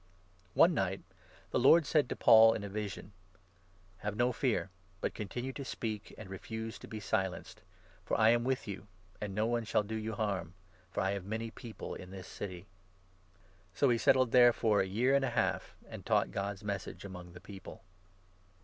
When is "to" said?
2.09-2.15, 5.53-5.63, 6.79-6.87